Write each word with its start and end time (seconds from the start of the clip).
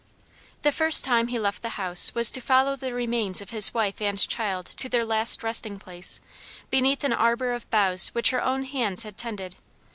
The 0.63 0.71
first 0.71 1.05
time 1.05 1.27
he 1.27 1.37
left 1.37 1.61
the 1.61 1.77
house 1.77 2.15
was 2.15 2.31
to 2.31 2.41
follow 2.41 2.75
the 2.75 2.91
remains 2.91 3.39
of 3.39 3.51
his 3.51 3.71
wife 3.71 4.01
and 4.01 4.17
child 4.17 4.65
to 4.77 4.89
their 4.89 5.05
last 5.05 5.43
resting 5.43 5.77
place, 5.77 6.19
beneath 6.71 7.03
an 7.03 7.13
arbor 7.13 7.53
of 7.53 7.69
boughs 7.69 8.07
which 8.07 8.31
her 8.31 8.41
own 8.43 8.63
hands 8.63 9.03
had 9.03 9.15
tended. 9.15 9.57